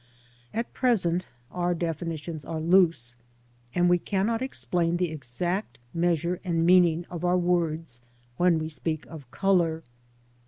At 0.51 0.73
present 0.73 1.27
our 1.51 1.75
definitions 1.75 2.43
are 2.43 2.59
loose, 2.59 3.15
and 3.75 3.87
we 3.87 3.99
cannot 3.99 4.41
explain 4.41 4.97
the 4.97 5.11
exact 5.11 5.77
measure 5.93 6.41
and 6.43 6.65
meaning 6.65 7.05
of 7.11 7.23
our 7.23 7.37
words 7.37 8.01
when 8.37 8.57
we 8.57 8.67
speak 8.67 9.05
of 9.05 9.29
colour. 9.29 9.83